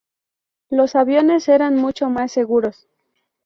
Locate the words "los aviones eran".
0.71-1.75